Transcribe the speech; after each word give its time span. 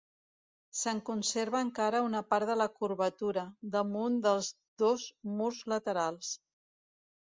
Se'n 0.77 1.01
conserva 1.09 1.59
encara 1.65 1.99
una 2.07 2.23
part 2.31 2.49
de 2.51 2.55
la 2.61 2.67
curvatura, 2.79 3.43
damunt 3.77 4.19
dels 4.27 4.51
dos 4.85 5.05
murs 5.39 5.61
laterals. 5.75 6.33